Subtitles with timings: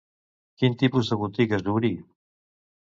[0.61, 1.95] Quin tipus de botigues obrí?